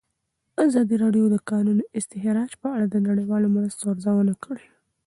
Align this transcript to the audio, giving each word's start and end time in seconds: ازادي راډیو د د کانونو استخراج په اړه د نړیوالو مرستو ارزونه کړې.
ازادي 0.65 0.95
راډیو 1.03 1.25
د 1.29 1.31
د 1.33 1.37
کانونو 1.49 1.83
استخراج 1.99 2.51
په 2.61 2.67
اړه 2.75 2.85
د 2.89 2.95
نړیوالو 3.07 3.53
مرستو 3.55 3.83
ارزونه 3.93 4.33
کړې. 4.43 4.67